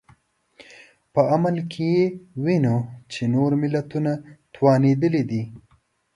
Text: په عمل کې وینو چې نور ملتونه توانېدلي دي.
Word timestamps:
په 1.13 1.21
عمل 1.33 1.55
کې 1.73 1.91
وینو 2.43 2.77
چې 3.11 3.21
نور 3.33 3.51
ملتونه 3.61 4.11
توانېدلي 4.55 5.23
دي. 5.31 5.43